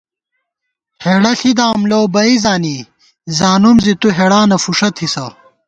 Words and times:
ہېڑہ 1.03 1.31
ݪِداؤم 1.39 1.81
لَؤ 1.89 2.03
بئ 2.13 2.31
زانی، 2.43 2.77
زانُم 3.37 3.77
زی 3.83 3.93
تُو 4.01 4.07
ہېڑانہ 4.17 4.57
فُݭہ 4.63 4.89
تھِسہ 4.95 5.25